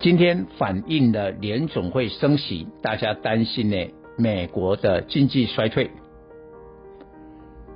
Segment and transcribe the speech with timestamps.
[0.00, 3.76] 今天反映了联总会升息，大家担心呢
[4.16, 5.90] 美国的经济衰退。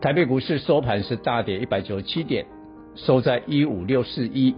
[0.01, 2.47] 台北股市收盘是大跌一百九十七点，
[2.95, 4.55] 收在一五六四一。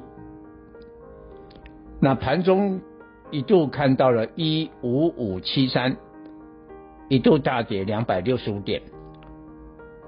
[2.01, 2.83] 那盘中
[3.31, 5.97] 一度看到了一五五七三，
[7.09, 8.83] 一度大跌两百六十五点。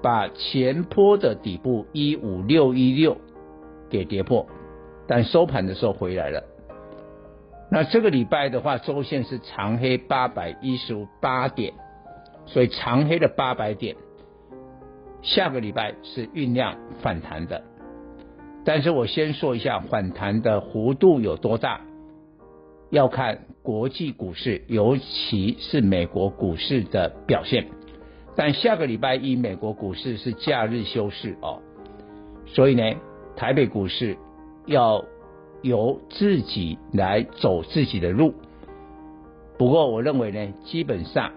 [0.03, 3.17] 把前坡的底部一五六一六
[3.89, 4.45] 给跌破，
[5.07, 6.43] 但收盘的时候回来了。
[7.69, 11.73] 那这个礼拜的话，周线是长黑八百一十八点，
[12.45, 13.95] 所以长黑的八百点，
[15.21, 17.63] 下个礼拜是酝酿反弹的。
[18.63, 21.81] 但是我先说一下反弹的幅度有多大，
[22.89, 27.67] 要看国际股市，尤其是美国股市的表现。
[28.35, 31.61] 但下个礼拜一，美国股市是假日休市哦，
[32.45, 32.83] 所以呢，
[33.35, 34.15] 台北股市
[34.67, 35.03] 要
[35.61, 38.33] 由自己来走自己的路。
[39.57, 41.31] 不过，我认为呢，基本上，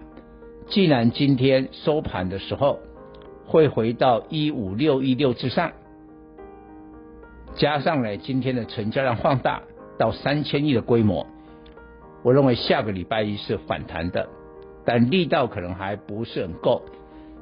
[0.67, 2.79] 既然今天收盘的时候
[3.47, 5.71] 会回到一五六一六之上，
[7.55, 9.63] 加上呢今天的成交量放大
[9.97, 11.25] 到三千亿的规模，
[12.23, 14.29] 我认为下个礼拜一是反弹的。
[14.83, 16.81] 但力道可能还不是很够，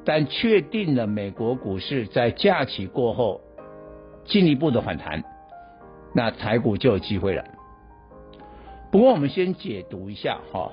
[0.04, 3.40] 但确定了美国股市在假期过后
[4.24, 5.24] 进一步的反弹，
[6.12, 7.44] 那台股就有机会了。
[8.90, 10.72] 不过我们先解读一下哈，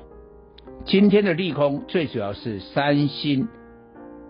[0.85, 3.47] 今天的利空最主要是三星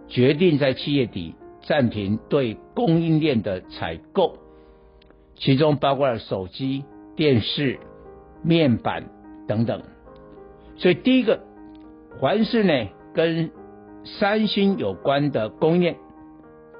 [0.07, 4.37] 决定在七月底暂停对供应链的采购，
[5.35, 6.83] 其中包括了手机、
[7.15, 7.79] 电视、
[8.43, 9.05] 面板
[9.47, 9.81] 等等，
[10.77, 11.39] 所以第一个。
[12.19, 13.51] 凡是呢跟
[14.03, 15.97] 三星有关的供应链，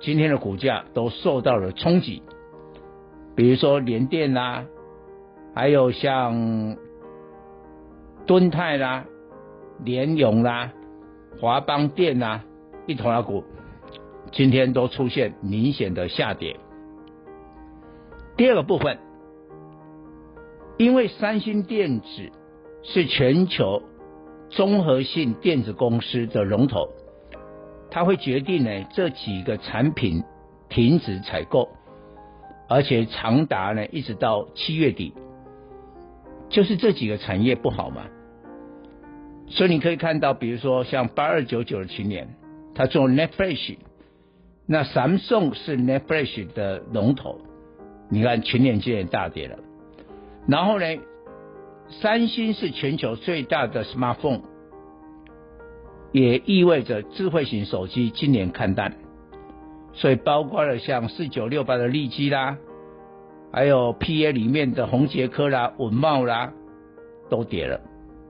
[0.02, 2.24] 今天的股价都受到了冲击。
[3.38, 4.66] 比如说联电啦，
[5.54, 6.76] 还有像
[8.26, 9.06] 敦泰啦、
[9.86, 10.74] 联咏啦、
[11.40, 12.44] 华邦电啦，
[12.88, 13.44] 一头拉股，
[14.32, 16.60] 今天都出现明显的下跌。
[18.36, 18.98] 第二个部分，
[20.78, 22.32] 因为三星电子
[22.82, 23.84] 是全球。
[24.50, 26.88] 综合性电子公司的龙头，
[27.92, 30.24] 它会决定呢这几个产品
[30.70, 31.68] 停止采购，
[32.68, 35.14] 而且长达呢一直到七月底，
[36.50, 38.04] 就是这几个产业不好嘛。
[39.48, 42.36] 所以你可以看到，比如说像八二九九的群联，
[42.76, 43.78] 他做 net flash
[44.66, 47.40] 那 Samsung 是 net flash 的龙头，
[48.10, 49.58] 你看群联今年大跌了，
[50.48, 50.86] 然后呢？
[51.90, 54.42] 三星是全球最大的 smartphone，
[56.12, 58.94] 也意味着智慧型手机今年看淡，
[59.98, 62.58] 所以包括了像四九六八的利基啦，
[63.52, 66.54] 还有 PA 里面的宏杰科啦、稳茂啦，
[67.30, 67.82] 都跌了，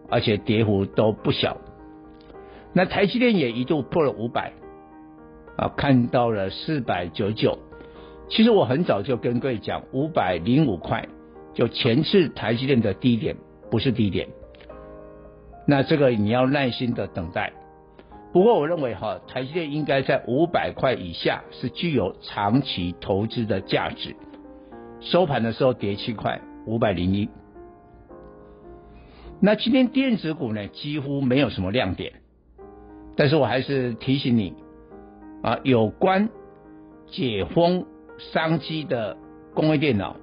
[0.09, 1.57] 而且跌幅都不小。
[2.73, 4.51] 那台积电也一度破了五百，
[5.57, 7.59] 啊，看到了四百九九。
[8.29, 11.07] 其实我很早就跟各位讲，五百零五块
[11.53, 13.35] 就前次台积电的低点。
[13.69, 14.29] 不是低点，
[15.67, 17.51] 那这个你要耐心的等待。
[18.33, 24.15] 不过我认为哈，台积电应该在五百块以下是具有长期投资的价值。
[24.99, 27.29] 收盘的时候跌七块，五百零一。
[29.39, 32.13] 那今天电子股呢，几乎没有什么亮点，
[33.15, 34.53] 但是我还是提醒你
[35.43, 36.29] 啊，有关
[37.07, 37.85] 解封
[38.17, 39.15] 商机的
[39.53, 40.17] 工业电脑，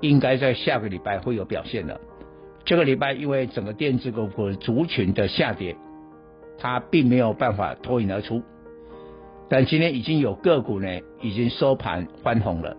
[0.00, 2.00] 应该在下个礼拜会有表现的。
[2.64, 5.76] 这个礼拜因为整个电子股族群的下跌，
[6.58, 8.42] 它并没有办法脱颖而出。
[9.48, 12.76] 但今天已经有个股呢，已经收盘翻红了。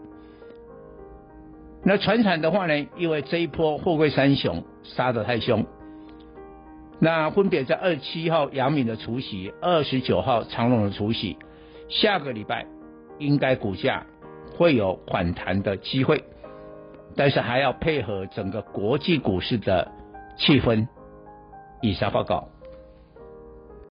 [1.83, 5.65] 那传产的话呢，因为这一波货柜三雄杀得太凶，
[6.99, 11.37] 那分别在二十七号杨敏的除息，二十九号长荣的除息，
[11.87, 12.67] 下个礼拜
[13.17, 14.05] 应该股价
[14.57, 16.23] 会有反弹的机会，
[17.15, 19.89] 但是还要配合整个国际股市的
[20.37, 20.87] 气氛。
[21.81, 22.49] 以上报告。